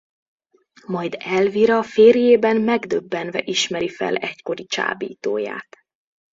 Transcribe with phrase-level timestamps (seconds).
[0.85, 5.77] Majd Elvira férjében megdöbbenve ismeri fel egykori csábítóját.